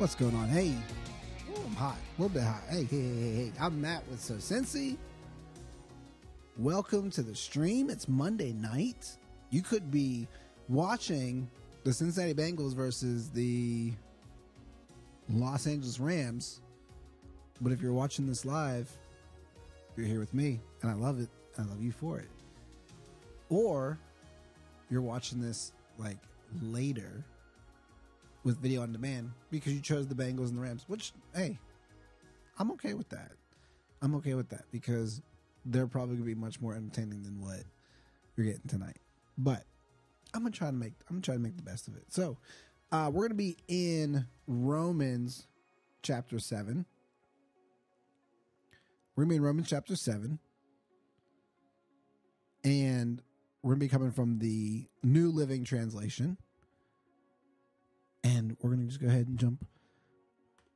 [0.00, 0.48] What's going on?
[0.48, 0.74] Hey,
[1.50, 2.62] Ooh, I'm hot, a little bit hot.
[2.70, 3.52] Hey, hey, hey, hey.
[3.60, 4.96] I'm Matt with So Cincy.
[6.56, 7.90] Welcome to the stream.
[7.90, 9.18] It's Monday night.
[9.50, 10.26] You could be
[10.70, 11.50] watching
[11.84, 13.92] the Cincinnati Bengals versus the
[15.28, 16.62] Los Angeles Rams,
[17.60, 18.90] but if you're watching this live,
[19.98, 21.28] you're here with me, and I love it.
[21.58, 22.30] I love you for it.
[23.50, 23.98] Or
[24.90, 26.16] you're watching this like
[26.62, 27.22] later
[28.44, 31.58] with video on demand because you chose the Bengals and the Rams, which, hey,
[32.58, 33.32] I'm okay with that.
[34.02, 35.20] I'm okay with that because
[35.64, 37.60] they're probably going to be much more entertaining than what
[38.36, 38.96] you're getting tonight.
[39.36, 39.64] But
[40.32, 41.96] I'm going to try to make I'm going to try to make the best of
[41.96, 42.04] it.
[42.08, 42.38] So,
[42.92, 45.46] uh, we're going to be in Romans
[46.02, 46.84] chapter 7.
[49.14, 50.38] We're going to be in Romans chapter 7.
[52.64, 53.22] And
[53.62, 56.36] we're going to be coming from the New Living Translation.
[58.22, 59.66] And we're going to just go ahead and jump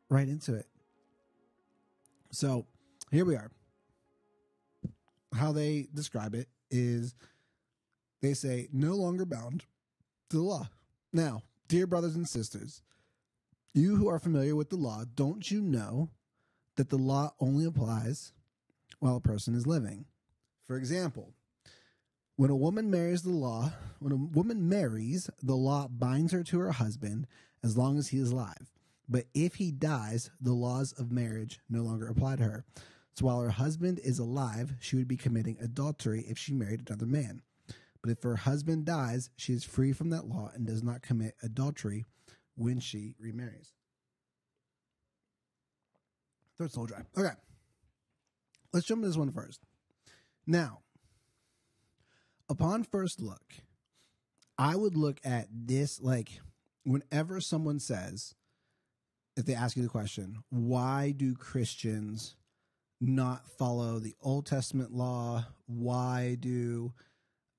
[0.09, 0.67] right into it.
[2.31, 2.67] So
[3.11, 3.51] here we are.
[5.35, 7.15] How they describe it is
[8.23, 9.65] they say, no longer bound
[10.31, 10.69] to the law.
[11.13, 12.83] Now, dear brothers and sisters,
[13.75, 16.11] you who are familiar with the law, don't you know
[16.77, 18.33] that the law only applies
[19.01, 20.07] while a person is living?
[20.67, 21.35] For example,
[22.37, 26.59] when a woman marries the law, when a woman marries, the law binds her to
[26.59, 27.27] her husband
[27.63, 28.71] as long as he is alive.
[29.09, 32.65] But if he dies, the laws of marriage no longer apply to her.
[33.15, 37.07] So while her husband is alive, she would be committing adultery if she married another
[37.07, 37.43] man.
[38.03, 41.37] But if her husband dies, she is free from that law and does not commit
[41.43, 42.05] adultery
[42.57, 43.73] when she remarries.
[46.59, 47.03] Third still dry.
[47.17, 47.35] Okay.
[48.73, 49.61] Let's jump into this one first.
[50.47, 50.81] Now,
[52.49, 53.55] upon first look,
[54.59, 56.41] I would look at this like
[56.85, 58.35] whenever someone says,
[59.37, 62.37] if they ask you the question, why do Christians
[63.01, 65.45] not follow the Old Testament law?
[65.67, 66.93] Why do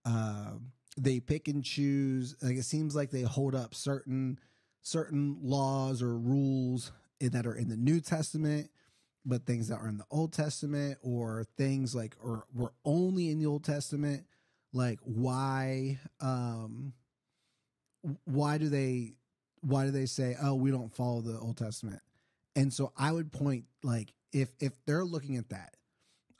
[0.06, 0.54] uh,
[0.98, 2.36] they pick and choose?
[2.42, 4.40] Like it seems like they hold up certain
[4.82, 8.70] certain laws or rules that are in the New Testament,
[9.26, 13.40] but things that are in the Old Testament, or things like or were only in
[13.40, 14.26] the Old Testament
[14.76, 16.94] like why um
[18.26, 19.14] why do they
[19.62, 22.02] why do they say oh we don't follow the old testament?
[22.58, 25.76] And so i would point like if if they're looking at that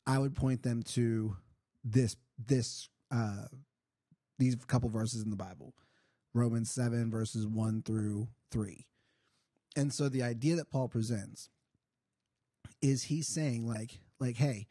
[0.06, 1.36] i would point them to
[1.84, 2.16] this
[2.46, 3.46] this uh
[4.38, 5.74] these couple verses in the bible
[6.34, 8.86] romans 7 verses 1 through 3
[9.76, 11.50] and so the idea that paul presents
[12.82, 14.68] is he's saying like like hey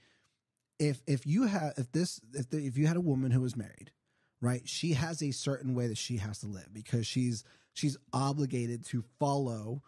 [0.79, 3.57] if if you have if this if the, if you had a woman who was
[3.57, 3.93] married
[4.41, 8.85] right she has a certain way that she has to live because she's she's obligated
[8.87, 9.83] to follow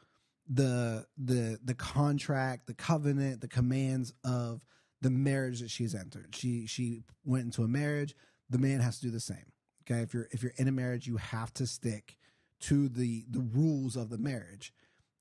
[0.49, 4.61] the the the contract the covenant the commands of
[5.01, 6.35] the marriage that she's entered.
[6.35, 8.15] She she went into a marriage.
[8.51, 9.53] The man has to do the same.
[9.85, 10.01] Okay.
[10.01, 12.17] If you're if you're in a marriage you have to stick
[12.61, 14.73] to the the rules of the marriage.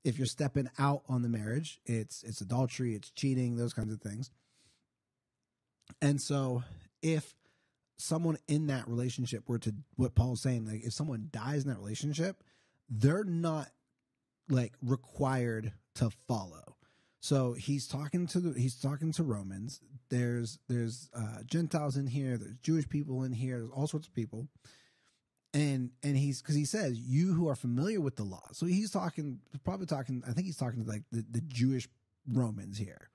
[0.04, 4.00] If you're stepping out on the marriage it's it's adultery it's cheating those kinds of
[4.00, 4.30] things
[6.00, 6.62] and so
[7.02, 7.34] if
[7.98, 11.78] someone in that relationship were to what Paul's saying, like if someone dies in that
[11.78, 12.42] relationship,
[12.88, 13.68] they're not
[14.48, 16.76] like required to follow.
[17.20, 19.80] So he's talking to the he's talking to Romans.
[20.10, 22.36] There's there's uh, Gentiles in here.
[22.36, 23.58] There's Jewish people in here.
[23.58, 24.46] There's all sorts of people,
[25.52, 28.46] and and he's because he says you who are familiar with the law.
[28.52, 30.22] So he's talking probably talking.
[30.28, 31.88] I think he's talking to like the, the Jewish
[32.30, 33.08] Romans here,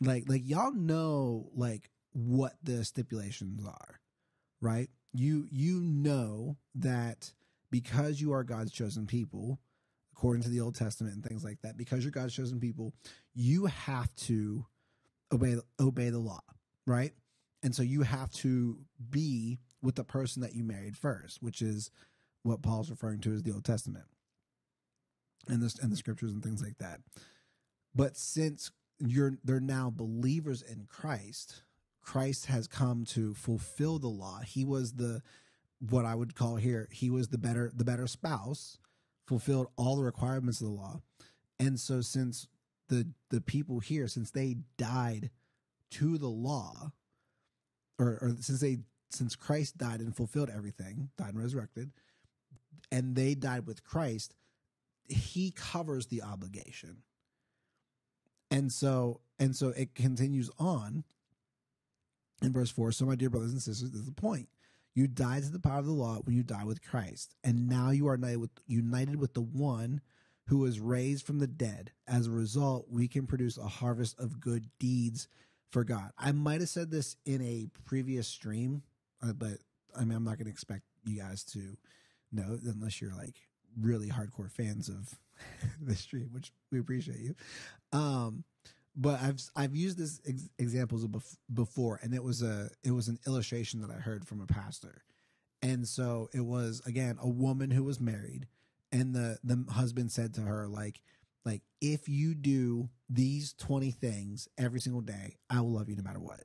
[0.00, 4.00] like like y'all know like what the stipulations are,
[4.60, 4.88] right?
[5.12, 7.32] You you know that
[7.70, 9.60] because you are God's chosen people,
[10.14, 12.94] according to the Old Testament and things like that, because you're God's chosen people,
[13.34, 14.66] you have to
[15.32, 16.42] obey obey the law,
[16.86, 17.12] right?
[17.62, 18.78] And so you have to
[19.10, 21.90] be with the person that you married first, which is
[22.42, 24.04] what Paul's referring to as the Old Testament
[25.48, 27.00] and this and the scriptures and things like that.
[27.94, 31.62] But since you're they're now believers in Christ,
[32.02, 34.40] Christ has come to fulfill the law.
[34.40, 35.22] He was the
[35.78, 38.78] what I would call here, he was the better the better spouse,
[39.26, 41.00] fulfilled all the requirements of the law.
[41.58, 42.48] And so since
[42.88, 45.30] the the people here, since they died
[45.90, 46.92] to the law,
[47.98, 48.78] or, or since they
[49.10, 51.90] since Christ died and fulfilled everything, died and resurrected,
[52.90, 54.34] and they died with Christ,
[55.08, 57.02] he covers the obligation.
[58.50, 61.04] And so and so it continues on
[62.42, 64.48] in verse 4 so my dear brothers and sisters this is the point
[64.94, 67.90] you died to the power of the law when you died with christ and now
[67.90, 70.00] you are united with, united with the one
[70.48, 71.92] who was raised from the dead.
[72.06, 75.28] As a result, we can produce a harvest of good deeds
[75.70, 76.10] for God.
[76.18, 78.82] I might have said this in a previous stream,
[79.22, 79.58] uh, but
[79.94, 81.76] I mean, I'm not going to expect you guys to
[82.32, 83.36] know unless you're like
[83.78, 85.18] really hardcore fans of
[85.80, 87.34] the stream, which we appreciate you.
[87.92, 88.44] Um,
[88.96, 93.08] but I've I've used this ex- examples bef- before, and it was a it was
[93.08, 95.02] an illustration that I heard from a pastor,
[95.62, 98.48] and so it was again a woman who was married,
[98.90, 101.00] and the the husband said to her like
[101.44, 106.02] like if you do these twenty things every single day, I will love you no
[106.02, 106.40] matter what.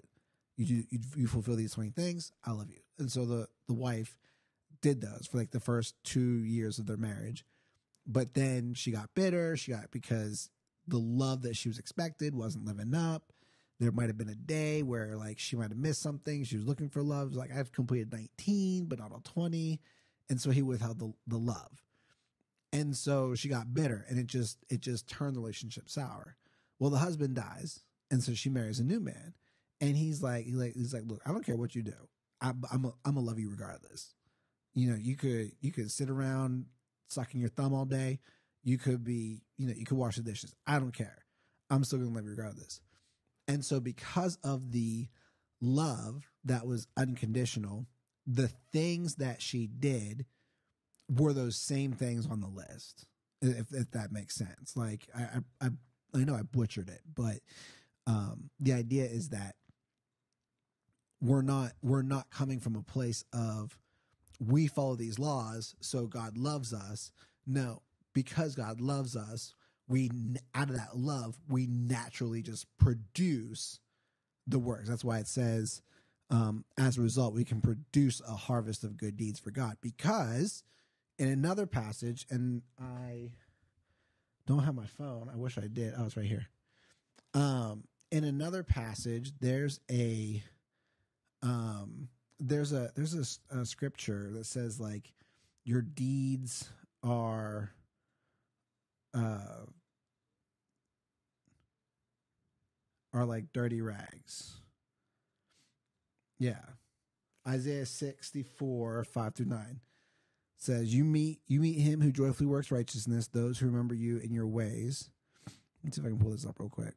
[0.56, 2.82] You do you, you fulfill these twenty things, I love you.
[3.00, 4.16] And so the the wife
[4.82, 7.46] did those for like the first two years of their marriage,
[8.06, 9.56] but then she got bitter.
[9.58, 10.50] She got because
[10.88, 13.32] the love that she was expected wasn't living up.
[13.80, 16.44] There might have been a day where like she might have missed something.
[16.44, 17.34] She was looking for love.
[17.34, 19.80] Like I've completed 19, but not all 20.
[20.30, 21.84] And so he withheld the, the love.
[22.72, 26.36] And so she got bitter and it just it just turned the relationship sour.
[26.80, 29.36] Well, the husband dies, and so she marries a new man.
[29.80, 31.94] And he's like, he's like, he's like, look, I don't care what you do.
[32.42, 34.16] I, I'm a, I'm gonna love you regardless.
[34.74, 36.66] You know, you could you could sit around
[37.14, 38.20] sucking your thumb all day.
[38.64, 40.54] You could be, you know, you could wash the dishes.
[40.66, 41.26] I don't care.
[41.70, 42.82] I'm still gonna love you regardless.
[43.48, 45.08] And so because of the
[45.62, 47.88] love that was unconditional,
[48.26, 50.26] the things that she did
[51.10, 53.06] were those same things on the list.
[53.42, 54.76] If if that makes sense.
[54.76, 55.70] Like I I
[56.16, 57.40] I know I butchered it, but
[58.08, 59.56] um the idea is that
[61.22, 63.78] we're not we're not coming from a place of
[64.40, 67.12] we follow these laws so God loves us.
[67.46, 67.82] No,
[68.14, 69.54] because God loves us,
[69.88, 70.10] we
[70.56, 73.80] out of that love we naturally just produce
[74.48, 74.90] the works.
[74.90, 75.82] That's why it says
[76.30, 80.64] um, as a result we can produce a harvest of good deeds for God because
[81.20, 83.32] in another passage and I
[84.48, 85.30] don't have my phone.
[85.32, 85.94] I wish I did.
[85.98, 86.48] Oh, it's right here.
[87.34, 90.44] Um, in another passage, there's a
[91.42, 92.10] um,
[92.46, 95.14] there's a there's a, a scripture that says like
[95.64, 96.70] your deeds
[97.02, 97.72] are
[99.14, 99.66] uh
[103.14, 104.56] are like dirty rags.
[106.40, 106.60] Yeah.
[107.48, 109.80] Isaiah 64, 5 through 9
[110.58, 114.34] says, You meet you meet him who joyfully works righteousness, those who remember you in
[114.34, 115.10] your ways.
[115.84, 116.96] Let's see if I can pull this up real quick.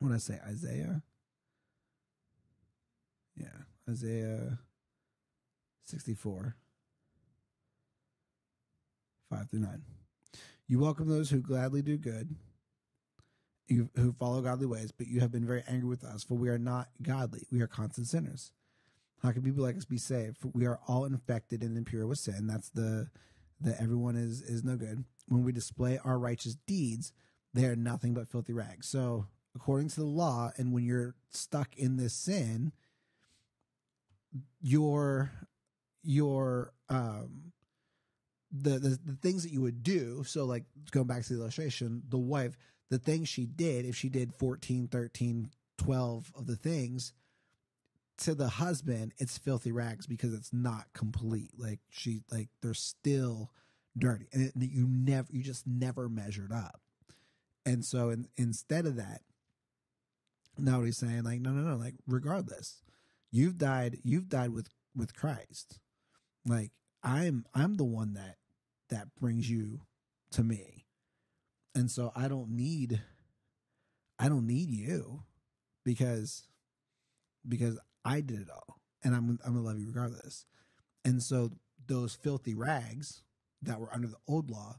[0.00, 1.02] When I say Isaiah.
[3.36, 3.67] Yeah.
[3.88, 4.58] Isaiah
[5.84, 6.56] 64.
[9.30, 9.82] 5 through 9.
[10.66, 12.34] You welcome those who gladly do good,
[13.66, 16.48] you, who follow godly ways, but you have been very angry with us, for we
[16.48, 17.46] are not godly.
[17.50, 18.52] We are constant sinners.
[19.22, 20.38] How can people like us be saved?
[20.38, 22.46] For we are all infected and impure with sin.
[22.46, 23.08] That's the
[23.60, 25.04] that everyone is is no good.
[25.26, 27.12] When we display our righteous deeds,
[27.52, 28.88] they are nothing but filthy rags.
[28.88, 29.26] So
[29.56, 32.72] according to the law, and when you're stuck in this sin,
[34.60, 35.30] your
[36.02, 37.52] your um
[38.50, 40.24] the, the the things that you would do.
[40.24, 42.56] So like going back to the illustration the wife
[42.90, 47.12] the things she did if she did 14 13 12 of the things
[48.16, 51.50] to the husband it's filthy rags because it's not complete.
[51.56, 53.50] Like she like they're still
[53.96, 54.26] dirty.
[54.32, 56.80] And it, you never you just never measured up.
[57.66, 59.20] And so in, instead of that
[60.58, 62.82] now what he's saying like no no no like regardless
[63.30, 65.78] you've died you've died with with christ.
[66.46, 66.70] Like
[67.02, 68.36] i'm i'm the one that
[68.90, 69.82] that brings you
[70.32, 70.86] to me.
[71.74, 73.02] And so i don't need
[74.18, 75.22] i don't need you
[75.84, 76.48] because
[77.46, 80.46] because i did it all and i'm i'm gonna love you regardless.
[81.04, 81.50] And so
[81.86, 83.22] those filthy rags
[83.62, 84.76] that were under the old law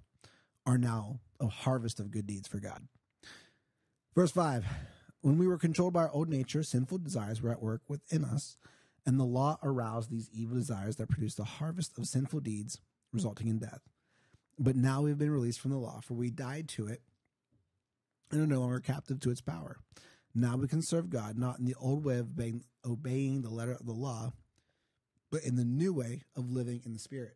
[0.66, 2.88] are now a harvest of good deeds for god.
[4.16, 4.66] Verse 5
[5.22, 8.58] when we were controlled by our old nature, sinful desires were at work within us,
[9.06, 12.80] and the law aroused these evil desires that produced a harvest of sinful deeds,
[13.12, 13.82] resulting in death.
[14.58, 17.02] But now we've been released from the law, for we died to it
[18.32, 19.78] and are no longer captive to its power.
[20.36, 23.72] Now we can serve God not in the old way of obeying, obeying the letter
[23.72, 24.34] of the law,
[25.32, 27.36] but in the new way of living in the Spirit.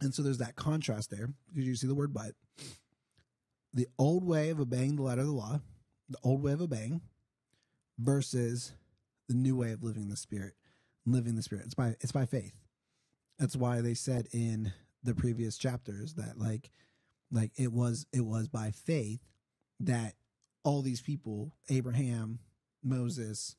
[0.00, 2.32] And so there's that contrast there because you see the word but
[3.74, 5.60] the old way of obeying the letter of the law,
[6.08, 7.00] the old way of obeying,
[7.98, 8.72] versus
[9.28, 10.54] the new way of living the spirit,
[11.04, 11.64] living the spirit.
[11.66, 12.60] It's by it's by faith.
[13.38, 16.70] That's why they said in the previous chapters that like
[17.30, 19.20] like it was it was by faith
[19.80, 20.14] that
[20.62, 22.38] all these people, Abraham,
[22.82, 23.56] Moses,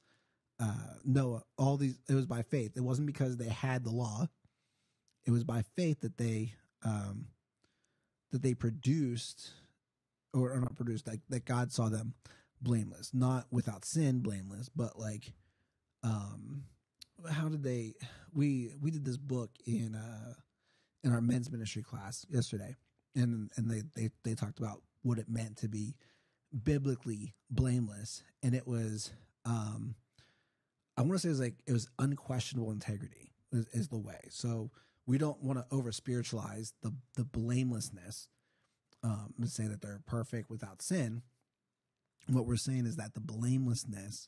[0.59, 2.71] uh, Noah, all these it was by faith.
[2.75, 4.27] It wasn't because they had the law.
[5.25, 6.53] It was by faith that they
[6.83, 7.27] um,
[8.31, 9.51] that they produced
[10.35, 12.13] or, not produced like that God saw them
[12.61, 15.33] blameless, not without sin blameless, but like
[16.03, 16.63] um
[17.29, 17.93] how did they
[18.33, 20.33] we we did this book in uh
[21.03, 22.75] in our men's ministry class yesterday
[23.15, 25.95] and and they they they talked about what it meant to be
[26.63, 29.11] biblically blameless and it was
[29.45, 29.95] um
[30.97, 34.19] I want to say it was like it was unquestionable integrity is, is the way.
[34.29, 34.71] So
[35.05, 38.29] we don't want to over spiritualize the the blamelessness
[39.05, 41.21] um and say that they're perfect without sin.
[42.27, 44.27] What we're saying is that the blamelessness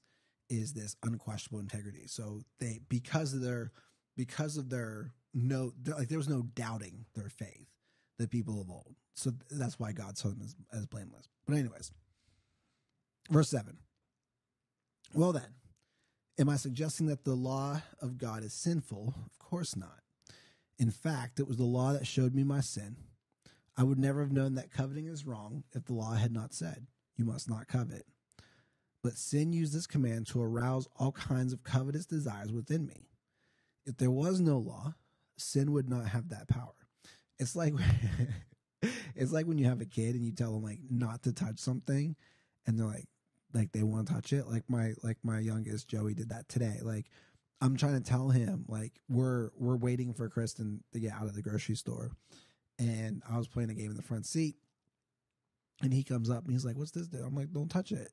[0.49, 2.03] is this unquestionable integrity.
[2.05, 3.71] So they because of their
[4.15, 7.67] because of their no like there was no doubting their faith,
[8.19, 8.95] the people of old.
[9.15, 11.27] So that's why God saw them as, as blameless.
[11.47, 11.91] But anyways,
[13.29, 13.77] verse seven.
[15.13, 15.55] Well then,
[16.37, 19.15] am I suggesting that the law of God is sinful?
[19.25, 20.01] Of course not.
[20.77, 22.97] In fact, it was the law that showed me my sin.
[23.77, 26.87] I would never have known that coveting is wrong if the law had not said,
[27.15, 28.05] You must not covet.
[29.03, 33.07] But sin used this command to arouse all kinds of covetous desires within me.
[33.85, 34.95] If there was no law,
[35.37, 36.73] sin would not have that power.
[37.37, 37.73] It's like
[39.15, 41.59] it's like when you have a kid and you tell them like not to touch
[41.59, 42.15] something
[42.65, 43.05] and they're like
[43.53, 44.47] like they want to touch it.
[44.47, 46.79] Like my like my youngest Joey did that today.
[46.81, 47.05] Like
[47.61, 51.35] I'm trying to tell him like we're we're waiting for Kristen to get out of
[51.35, 52.11] the grocery store
[52.79, 54.55] and I was playing a game in the front seat
[55.81, 57.23] and he comes up and he's like, What's this do?
[57.25, 58.09] I'm like, Don't touch it.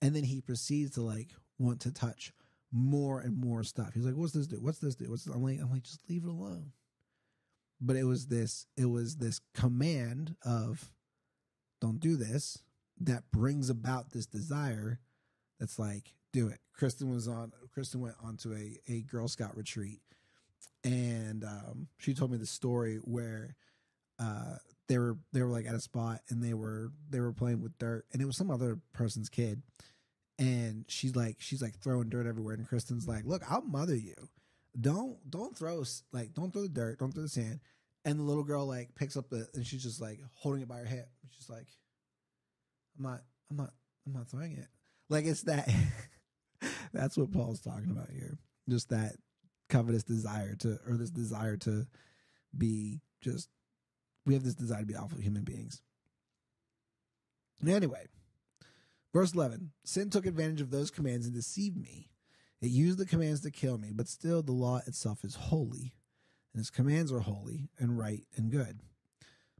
[0.00, 2.32] And then he proceeds to like want to touch
[2.72, 3.94] more and more stuff.
[3.94, 4.60] He's like, "What's this do?
[4.60, 5.34] What's this do?" What's this?
[5.34, 6.72] I'm like, "I'm like, just leave it alone."
[7.80, 10.92] But it was this, it was this command of,
[11.80, 12.58] "Don't do this,"
[13.00, 15.00] that brings about this desire.
[15.58, 16.60] That's like, do it.
[16.72, 17.52] Kristen was on.
[17.72, 20.00] Kristen went onto a a Girl Scout retreat,
[20.84, 23.56] and um, she told me the story where
[24.18, 24.56] uh,
[24.88, 27.78] they were they were like at a spot and they were they were playing with
[27.78, 29.62] dirt, and it was some other person's kid.
[30.38, 34.14] And she's like she's like throwing dirt everywhere and kristen's like look i'll mother you.
[34.80, 35.82] Don't don't throw
[36.12, 37.60] like don't throw the dirt don't throw the sand.
[38.04, 40.78] And the little girl like picks up the and she's just like holding it by
[40.78, 41.06] her head
[41.36, 41.66] she's like
[42.96, 43.72] i'm not i'm not
[44.06, 44.68] i'm not throwing it.
[45.10, 45.68] Like it's that
[46.92, 48.38] that's what paul's talking about here.
[48.68, 49.16] Just that
[49.68, 51.86] covetous desire to or this desire to
[52.56, 53.48] be just
[54.28, 55.82] we have this desire to be alpha human beings
[57.66, 58.04] anyway
[59.12, 62.10] Verse 11 Sin took advantage of those commands and deceived me.
[62.60, 65.94] It used the commands to kill me, but still the law itself is holy,
[66.52, 68.80] and its commands are holy and right and good.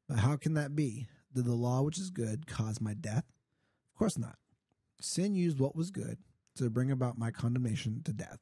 [0.09, 1.07] But how can that be?
[1.35, 3.25] Did the law which is good cause my death?
[3.93, 4.37] Of course not.
[5.01, 6.19] Sin used what was good
[6.57, 8.41] to bring about my condemnation to death.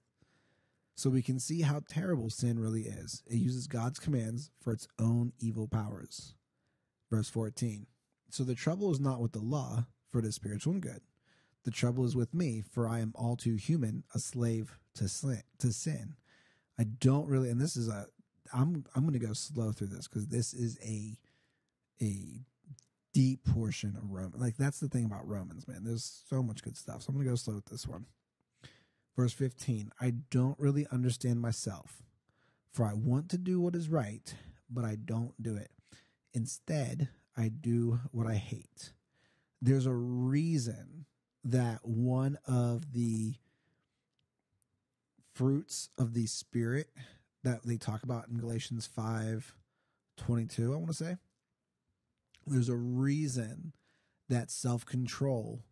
[0.96, 3.22] So we can see how terrible sin really is.
[3.26, 6.34] It uses God's commands for its own evil powers.
[7.10, 7.86] Verse 14.
[8.30, 11.02] So the trouble is not with the law, for it is spiritual and good.
[11.64, 15.42] The trouble is with me, for I am all too human, a slave to sin.
[15.58, 16.14] To sin.
[16.78, 18.06] I don't really, and this is a.
[18.54, 21.18] I'm I'm going to go slow through this because this is a
[22.00, 22.44] a
[23.12, 24.40] deep portion of Roman.
[24.40, 25.84] Like that's the thing about Romans, man.
[25.84, 27.02] There's so much good stuff.
[27.02, 28.06] So I'm going to go slow with this one.
[29.16, 29.90] Verse 15.
[30.00, 32.02] I don't really understand myself,
[32.70, 34.34] for I want to do what is right,
[34.68, 35.70] but I don't do it.
[36.34, 38.92] Instead, I do what I hate
[39.60, 41.06] there's a reason
[41.44, 43.34] that one of the
[45.34, 46.88] fruits of the spirit
[47.42, 49.54] that they talk about in Galatians 5
[50.16, 51.16] 22, I want to say.
[52.46, 53.74] There's a reason
[54.30, 55.62] that self control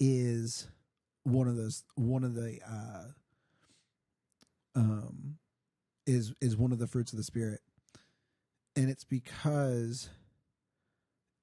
[0.00, 0.68] is
[1.24, 3.04] one of those one of the uh
[4.74, 5.36] um
[6.06, 7.60] is is one of the fruits of the spirit.
[8.74, 10.08] And it's because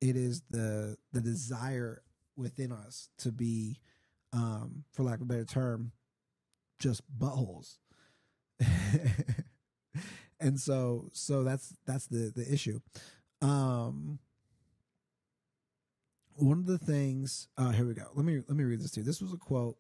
[0.02, 2.02] it is the the desire
[2.36, 3.80] within us to be
[4.34, 5.92] um for lack of a better term
[6.80, 7.78] just buttholes.
[10.40, 12.80] And so so that's that's the the issue.
[13.42, 14.20] Um
[16.42, 19.00] one of the things uh here we go let me let me read this to
[19.00, 19.78] you this was a quote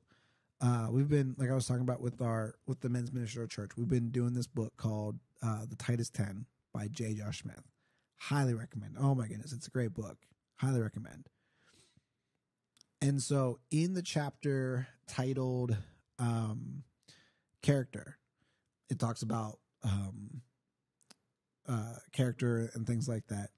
[0.61, 3.71] uh we've been like i was talking about with our with the men's ministry church
[3.77, 7.63] we've been doing this book called uh the titus 10 by j josh smith
[8.19, 8.95] Highly recommend.
[8.99, 10.17] Oh my goodness, it's a great book.
[10.57, 11.27] Highly recommend.
[13.01, 15.75] And so in the chapter titled
[16.19, 16.83] um,
[17.61, 18.17] Character,
[18.89, 20.41] it talks about um,
[21.67, 23.51] uh, character and things like that.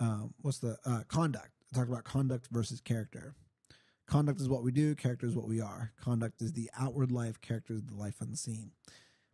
[0.00, 1.50] Um, what's the uh, conduct?
[1.74, 3.34] Talk about conduct versus character.
[4.06, 5.92] Conduct is what we do, character is what we are.
[6.00, 8.70] Conduct is the outward life, character is the life unseen.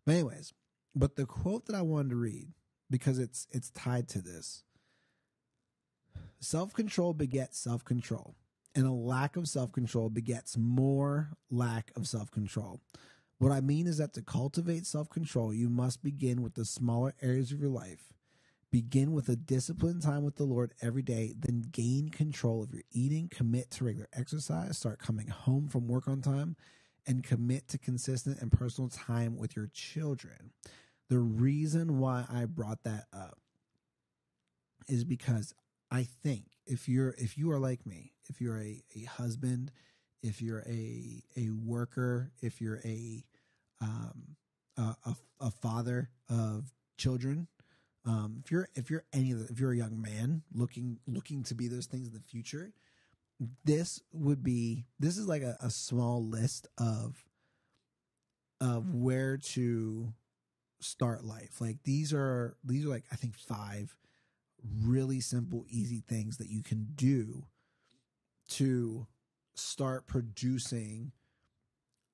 [0.06, 0.54] But anyways,
[0.94, 2.48] but the quote that I wanted to read
[2.90, 4.64] because it's it's tied to this.
[6.40, 8.34] self control begets self control,
[8.74, 12.80] and a lack of self control begets more lack of self control.
[13.38, 17.14] What I mean is that to cultivate self control, you must begin with the smaller
[17.22, 18.12] areas of your life.
[18.72, 22.84] Begin with a disciplined time with the Lord every day, then gain control of your
[22.90, 26.56] eating, commit to regular exercise, start coming home from work on time,
[27.06, 30.52] and commit to consistent and personal time with your children.
[31.10, 33.38] The reason why I brought that up
[34.88, 35.52] is because
[35.90, 39.70] I think if you're if you are like me, if you're a, a husband,
[40.22, 43.22] if you're a a worker, if you're a
[43.82, 44.36] um
[44.78, 47.48] a, a, a father of children,
[48.04, 51.68] um, if you're if you're any if you're a young man looking looking to be
[51.68, 52.72] those things in the future,
[53.64, 57.24] this would be this is like a, a small list of
[58.60, 60.12] of where to
[60.80, 61.60] start life.
[61.60, 63.96] Like these are these are like I think five
[64.80, 67.46] really simple, easy things that you can do
[68.50, 69.06] to
[69.54, 71.12] start producing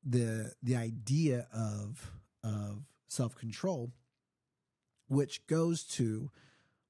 [0.05, 3.93] the the idea of of self control,
[5.09, 6.31] which goes to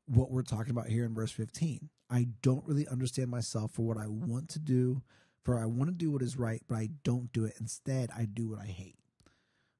[0.07, 1.89] what we're talking about here in verse 15.
[2.11, 5.03] I don't really understand myself for what I want to do,
[5.45, 7.55] for I want to do what is right, but I don't do it.
[7.61, 8.97] Instead, I do what I hate.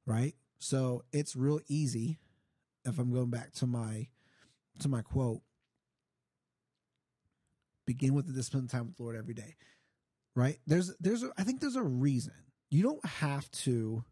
[0.07, 0.35] Right?
[0.59, 2.19] So it's real easy
[2.85, 4.09] if I'm going back to my
[4.81, 5.41] to my quote
[7.85, 9.57] begin with the discipline time with the Lord every day.
[10.35, 10.59] Right?
[10.67, 12.35] There's there's a, I think there's a reason.
[12.71, 14.05] You don't have to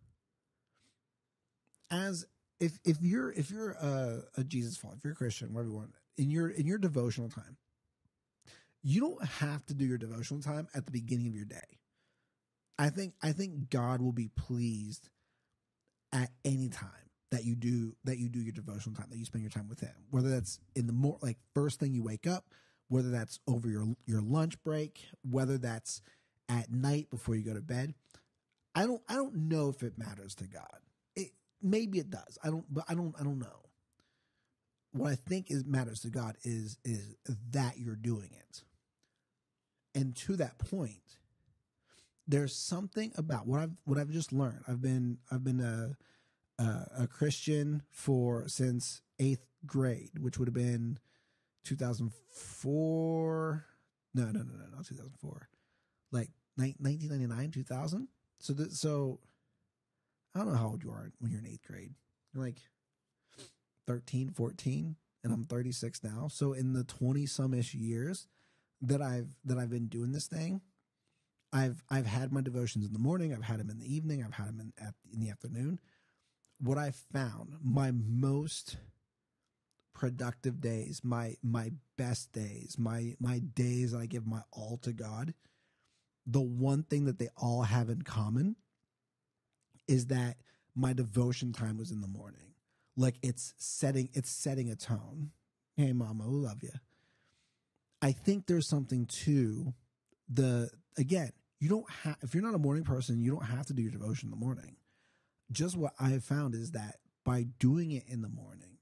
[1.91, 2.27] as
[2.61, 5.77] if if you're if you're a, a Jesus follower, if you're a Christian, whatever you
[5.77, 7.57] want, in your in your devotional time,
[8.83, 11.79] you don't have to do your devotional time at the beginning of your day.
[12.79, 15.09] I think I think God will be pleased
[16.13, 16.91] at any time
[17.31, 19.81] that you do that you do your devotional time that you spend your time with
[19.81, 22.45] him whether that's in the more like first thing you wake up
[22.89, 26.03] whether that's over your your lunch break, whether that's
[26.49, 27.95] at night before you go to bed.
[28.75, 30.81] I don't I don't know if it matters to God.
[31.67, 32.39] Maybe it does.
[32.45, 33.65] I don't but I don't I don't know.
[34.93, 37.17] What I think is matters to God is is
[37.51, 38.63] that you're doing it.
[39.95, 41.19] And to that point,
[42.29, 44.63] there's something about what I've what I've just learned.
[44.69, 45.97] I've been I've been a
[46.63, 50.99] a, a Christian for since eighth grade, which would have been
[51.65, 53.65] 2004.
[54.15, 55.49] No, no, no, no, no, 2004.
[56.13, 58.09] Like 1999, 2000.
[58.39, 59.19] So that so
[60.37, 61.95] I don't know how old you are when you're in eighth grade.
[62.35, 62.61] You're like
[63.87, 66.29] 13, 14, and I'm 36 now.
[66.31, 68.29] So in the 20 some ish years
[68.83, 70.61] that I've that I've been doing this thing,
[71.55, 73.33] I've I've had my devotions in the morning.
[73.33, 74.23] I've had them in the evening.
[74.23, 75.81] I've had them in at, in the afternoon.
[76.61, 78.77] What I found my most
[79.95, 85.33] productive days, my my best days, my my days I give my all to God,
[86.27, 88.57] the one thing that they all have in common
[89.89, 90.37] is that
[90.75, 92.55] my devotion time was in the morning.
[92.97, 95.31] Like it's setting it's setting a tone.
[95.77, 96.73] Hey mama, we love you.
[98.01, 99.75] I think there's something to
[100.29, 103.75] the again, you don't have if you're not a morning person, you don't have to
[103.75, 104.77] do your devotion in the morning.
[105.53, 108.79] Just what I have found is that by doing it in the morning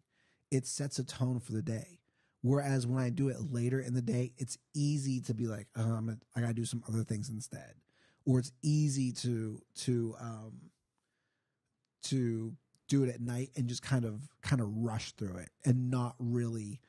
[0.50, 1.98] it sets a tone for the day.
[2.42, 5.82] Whereas when I do it later in the day, it's easy to be like, oh,
[5.82, 7.74] I'm a, I got to do some other things instead,
[8.26, 10.52] or it's easy to to um,
[12.04, 12.54] to
[12.88, 16.14] do it at night and just kind of kind of rush through it and not
[16.18, 16.80] really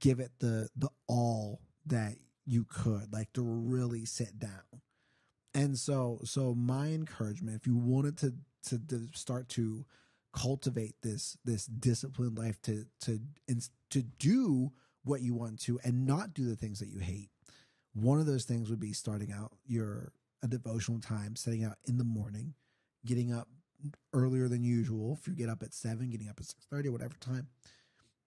[0.00, 4.82] give it the the all that you could, like to really sit down.
[5.54, 8.34] And so so my encouragement, if you wanted to
[8.68, 9.84] to, to start to
[10.32, 13.20] cultivate this this disciplined life to to
[13.90, 14.72] to do
[15.04, 17.28] what you want to and not do the things that you hate.
[17.92, 21.98] One of those things would be starting out your a devotional time, setting out in
[21.98, 22.54] the morning,
[23.04, 23.48] getting up
[24.12, 25.18] earlier than usual.
[25.20, 27.48] If you get up at seven, getting up at six thirty, whatever time,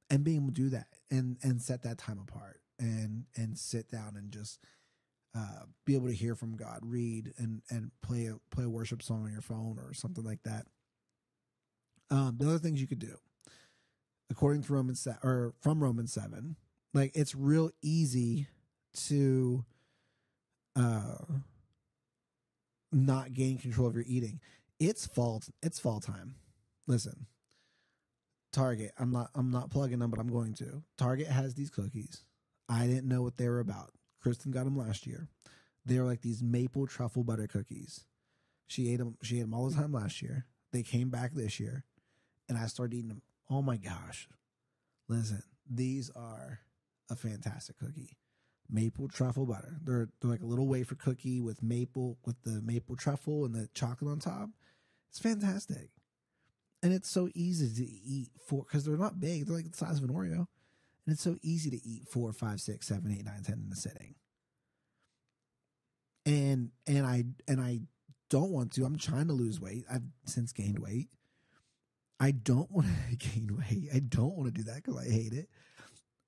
[0.10, 3.90] and being able to do that and and set that time apart and and sit
[3.90, 4.60] down and just
[5.36, 9.02] uh, be able to hear from God, read and and play a play a worship
[9.02, 10.66] song on your phone or something like that.
[12.10, 13.18] Um, the other things you could do,
[14.30, 16.56] according to Romans se- or from Romans seven,
[16.94, 18.48] like it's real easy
[19.08, 19.66] to
[20.76, 21.16] uh
[22.92, 24.40] not gain control of your eating.
[24.80, 25.42] It's fall.
[25.64, 26.36] It's fall time.
[26.88, 27.28] Listen,
[28.52, 28.92] Target.
[29.00, 29.30] I'm not.
[29.36, 30.84] I'm not plugging them, but I'm going to.
[30.98, 32.24] Target has these cookies.
[32.70, 33.92] I didn't know what they were about.
[34.22, 35.30] Kristen got them last year.
[35.86, 38.06] They are like these maple truffle butter cookies.
[38.68, 39.18] She ate them.
[39.22, 40.46] She ate them all the time last year.
[40.72, 41.86] They came back this year
[42.50, 43.22] and I started eating them.
[43.50, 44.28] Oh my gosh.
[45.08, 46.60] Listen, these are
[47.10, 48.18] a fantastic cookie.
[48.70, 49.78] maple truffle butter.
[49.84, 53.70] They're, they're like a little wafer cookie with maple with the maple truffle and the
[53.74, 54.50] chocolate on top.
[55.16, 55.92] It's fantastic,
[56.84, 59.46] and it's so easy to eat four because they're not big.
[59.46, 60.48] They're like the size of an Oreo,
[61.06, 63.78] and it's so easy to eat four, five, six, seven, eight, nine, ten in a
[63.78, 64.16] sitting.
[66.26, 67.80] And and I and I
[68.30, 68.84] don't want to.
[68.84, 69.86] I'm trying to lose weight.
[69.90, 71.08] I've since gained weight.
[72.20, 73.92] I don't want to gain weight.
[73.96, 75.48] I don't want to do that because I hate it.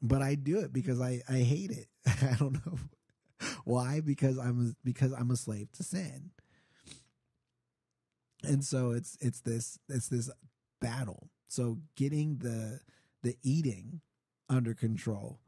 [0.01, 1.87] But I do it because I, I hate it.
[2.07, 2.77] I don't know
[3.65, 3.99] why.
[3.99, 6.31] Because I'm because I'm a slave to sin.
[8.43, 10.29] And so it's it's this it's this
[10.79, 11.29] battle.
[11.47, 12.79] So getting the
[13.23, 14.01] the eating
[14.49, 15.39] under control,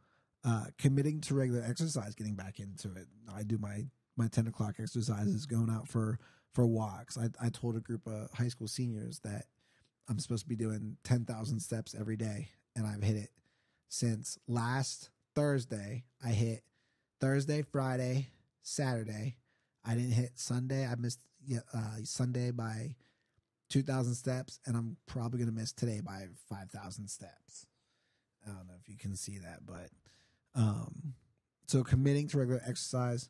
[0.43, 3.07] uh, committing to regular exercise, getting back into it.
[3.33, 3.85] I do my
[4.17, 6.19] my ten o'clock exercises, going out for
[6.53, 7.17] for walks.
[7.17, 9.45] I I told a group of high school seniors that
[10.09, 13.29] I'm supposed to be doing 10,000 steps every day, and I've hit it
[13.89, 16.03] since last Thursday.
[16.23, 16.63] I hit
[17.21, 18.29] Thursday, Friday,
[18.63, 19.37] Saturday.
[19.85, 20.87] I didn't hit Sunday.
[20.87, 21.19] I missed
[21.73, 22.95] uh, Sunday by
[23.69, 27.65] 2,000 steps, and I'm probably going to miss today by 5,000 steps.
[28.45, 29.89] I don't know if you can see that, but
[30.55, 31.13] um,
[31.67, 33.29] so committing to regular exercise,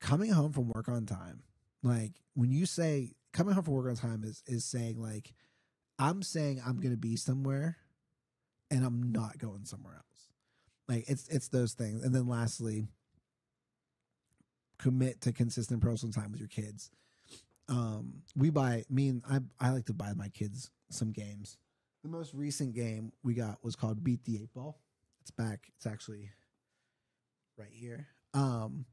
[0.00, 1.42] coming home from work on time.
[1.82, 5.34] Like when you say coming home from work on time is is saying like
[5.98, 7.76] I'm saying I'm going to be somewhere
[8.70, 10.28] and I'm not going somewhere else.
[10.88, 12.02] Like it's it's those things.
[12.02, 12.86] And then lastly,
[14.78, 16.90] commit to consistent personal time with your kids.
[17.68, 21.56] Um we buy me and I I like to buy my kids some games.
[22.02, 24.78] The most recent game we got was called Beat the 8 Ball.
[25.22, 25.70] It's back.
[25.76, 26.30] It's actually
[27.56, 28.08] right here.
[28.34, 28.84] Um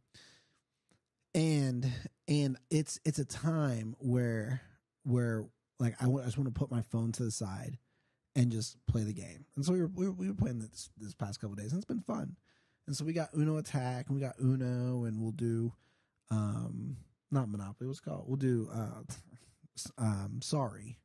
[1.34, 1.92] and
[2.28, 4.62] and it's it's a time where
[5.04, 5.46] where
[5.80, 7.78] like I, w- I just want to put my phone to the side
[8.36, 9.46] and just play the game.
[9.56, 11.80] And so we were we were, we were playing this this past couple days, and
[11.80, 12.36] it's been fun.
[12.88, 15.74] And so we got Uno Attack, and we got Uno, and we'll do
[16.30, 16.98] um
[17.32, 17.88] not Monopoly.
[17.88, 18.26] What's called?
[18.28, 19.04] We'll do uh
[19.98, 20.98] um Sorry.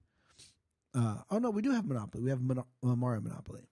[0.94, 2.22] Uh oh no, we do have Monopoly.
[2.22, 3.68] We have Mon- Mario Monopoly.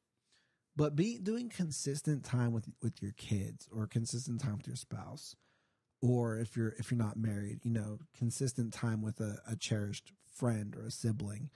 [0.76, 5.36] But be doing consistent time with with your kids or consistent time with your spouse
[6.04, 10.12] or if you're if you're not married, you know, consistent time with a, a cherished
[10.34, 11.48] friend or a sibling,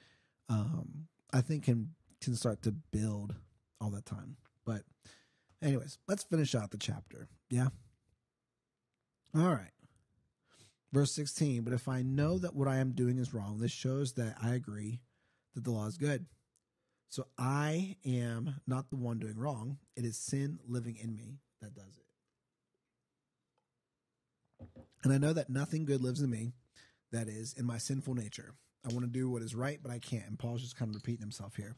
[0.48, 1.90] um, I think can
[2.22, 3.34] can start to build
[3.80, 4.36] all that time.
[4.64, 4.82] But
[5.62, 7.28] anyways, let's finish out the chapter.
[7.50, 7.68] Yeah.
[9.36, 9.70] All right.
[10.92, 14.14] Verse 16, but if I know that what I am doing is wrong, this shows
[14.14, 15.00] that I agree
[15.54, 16.26] that the law is good.
[17.10, 19.78] So I am not the one doing wrong.
[19.96, 22.04] It is sin living in me that does it.
[25.04, 26.52] And I know that nothing good lives in me,
[27.12, 28.54] that is, in my sinful nature.
[28.84, 30.26] I want to do what is right, but I can't.
[30.26, 31.76] And Paul's just kind of repeating himself here.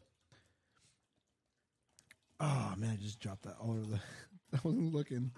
[2.39, 4.01] Oh man, I just dropped that all over the.
[4.55, 5.33] I wasn't looking.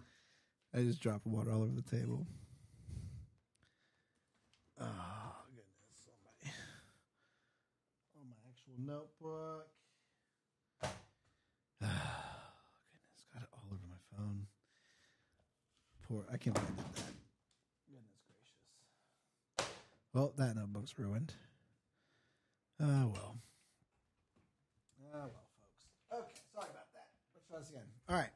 [0.75, 2.27] I just dropped water all over the table.
[4.83, 6.09] Oh goodness!
[6.09, 6.51] On my
[8.21, 9.69] on my actual notebook.
[10.83, 10.89] Oh,
[11.81, 14.47] goodness, got it all over my phone.
[16.09, 16.95] Poor, I can't believe that.
[16.97, 17.05] did
[19.59, 19.67] that.
[20.13, 21.33] Well, that notebook's ruined.
[22.81, 23.37] Uh, well.
[25.01, 25.87] Uh, well, folks.
[26.13, 27.07] Okay, sorry about that.
[27.35, 27.89] Let's try this again.
[28.09, 28.31] All right.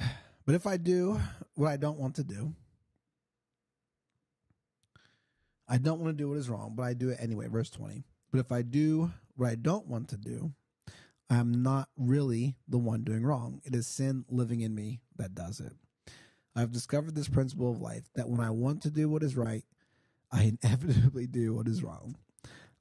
[0.46, 1.20] But if I do
[1.54, 2.52] what I don't want to do,
[5.70, 7.46] I don't want to do what is wrong, but I do it anyway.
[7.46, 8.02] Verse 20.
[8.32, 10.52] But if I do what I don't want to do,
[11.30, 13.60] I am not really the one doing wrong.
[13.64, 15.72] It is sin living in me that does it.
[16.56, 19.64] I've discovered this principle of life that when I want to do what is right,
[20.32, 22.16] I inevitably do what is wrong.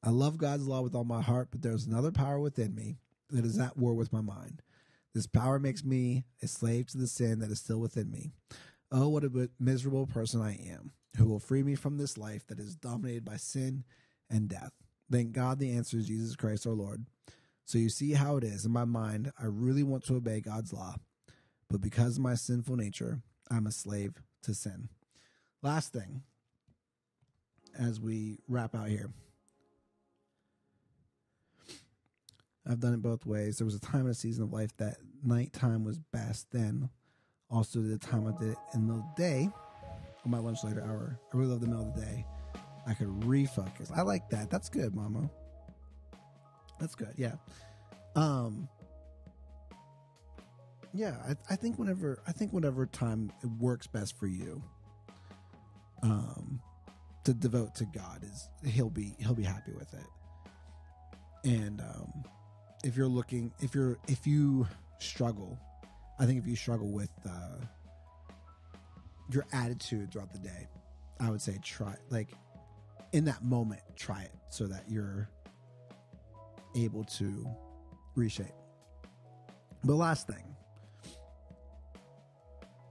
[0.03, 2.97] I love God's law with all my heart, but there's another power within me
[3.29, 4.63] that is at war with my mind.
[5.13, 8.31] This power makes me a slave to the sin that is still within me.
[8.91, 10.93] Oh, what a miserable person I am.
[11.17, 13.83] Who will free me from this life that is dominated by sin
[14.29, 14.71] and death?
[15.11, 17.05] Thank God the answer is Jesus Christ our Lord.
[17.65, 18.65] So you see how it is.
[18.65, 20.95] In my mind, I really want to obey God's law,
[21.69, 24.89] but because of my sinful nature, I'm a slave to sin.
[25.61, 26.23] Last thing,
[27.77, 29.11] as we wrap out here.
[32.67, 33.57] I've done it both ways.
[33.57, 36.51] There was a time in a season of life that nighttime was best.
[36.51, 36.89] Then,
[37.49, 39.49] also the time I did it in the day,
[40.33, 41.19] on my lunch later hour.
[41.33, 42.25] I really love the middle of the day.
[42.87, 43.91] I could refocus.
[43.95, 44.49] I like that.
[44.49, 45.29] That's good, Mama.
[46.79, 47.13] That's good.
[47.17, 47.33] Yeah.
[48.15, 48.67] Um.
[50.91, 54.63] Yeah, I, I think whenever I think whenever time it works best for you.
[56.01, 56.61] Um,
[57.25, 60.05] to devote to God is he'll be he'll be happy with it.
[61.43, 62.23] And um,
[62.83, 64.67] if you're looking if you're if you
[64.99, 65.59] struggle,
[66.17, 67.65] I think if you struggle with uh,
[69.29, 70.67] your attitude throughout the day,
[71.19, 72.29] I would say try like
[73.11, 75.29] in that moment, try it so that you're
[76.75, 77.45] able to
[78.15, 78.47] reshape.
[79.83, 80.55] The last thing,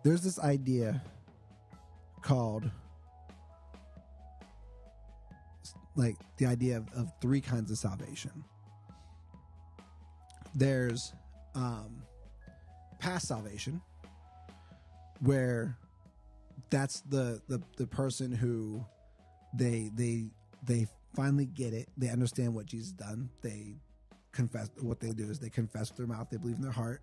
[0.03, 1.03] there's this idea
[2.23, 2.71] called
[5.95, 8.45] like the idea of, of three kinds of salvation.
[10.55, 11.13] There's
[11.55, 12.03] um,
[12.99, 13.81] past salvation,
[15.21, 15.77] where
[16.71, 18.85] that's the, the the person who
[19.55, 20.27] they they
[20.65, 21.89] they finally get it.
[21.97, 23.31] They understand what Jesus done.
[23.43, 23.77] They
[24.33, 26.29] confess what they do is they confess with their mouth.
[26.31, 27.03] They believe in their heart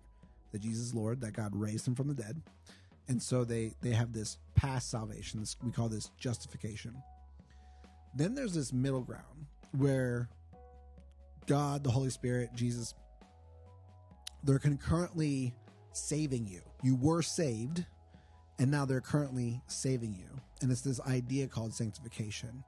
[0.52, 2.40] that Jesus is Lord, that God raised him from the dead,
[3.08, 5.40] and so they they have this past salvation.
[5.40, 6.94] This, we call this justification.
[8.14, 10.28] Then there's this middle ground where
[11.46, 12.94] God, the Holy Spirit, Jesus,
[14.42, 15.54] they're concurrently
[15.92, 16.60] saving you.
[16.82, 17.84] You were saved,
[18.58, 20.40] and now they're currently saving you.
[20.62, 22.64] And it's this idea called sanctification.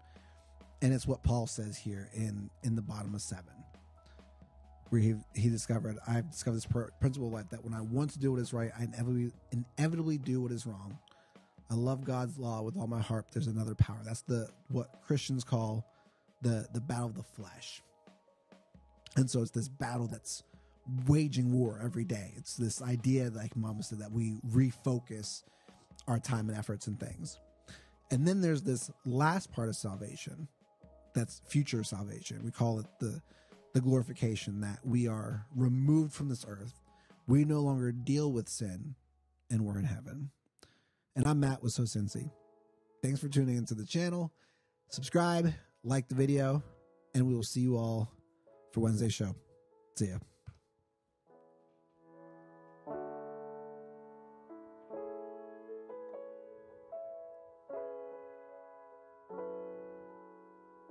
[0.83, 3.55] And it's what Paul says here in in the bottom of seven,
[4.91, 8.11] where he he discovered I've discovered this pr- principle of life that when I want
[8.13, 10.99] to do what is right, I inevitably inevitably do what is wrong.
[11.71, 13.27] I love God's law with all my heart.
[13.33, 13.99] There's another power.
[14.05, 15.85] That's the what Christians call
[16.43, 17.83] the the battle of the flesh.
[19.17, 20.45] And so it's this battle that's
[21.07, 22.33] waging war every day.
[22.37, 25.43] It's this idea, like Mama said, that we refocus
[26.09, 27.39] our time and efforts and things.
[28.11, 30.49] And then there's this last part of salvation
[31.15, 32.43] that's future salvation.
[32.43, 33.23] We call it the
[33.75, 36.81] the glorification that we are removed from this earth.
[37.27, 38.95] We no longer deal with sin
[39.51, 40.31] and we're in heaven.
[41.15, 42.31] And I'm Matt with So Cincy.
[43.03, 44.33] Thanks for tuning into the channel.
[44.89, 45.53] Subscribe,
[45.85, 46.63] like the video,
[47.15, 48.11] and we will see you all
[48.73, 49.35] for Wednesday's show.
[49.97, 50.17] See ya.